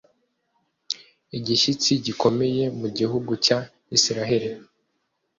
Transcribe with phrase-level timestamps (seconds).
[1.37, 3.59] igishyitsi gikomeye mu gihugu cya
[3.95, 4.49] isirayeli